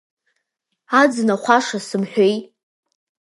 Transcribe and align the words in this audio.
Аӡын 0.99 1.29
ахәаша, 1.35 1.79
сымҳәеи! 1.87 2.35